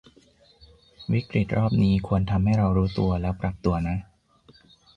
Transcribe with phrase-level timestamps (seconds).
[1.13, 3.97] วิกฤตรอบนี้ควรทำให้เรารู้ตัวแล้วปรับตัวนะ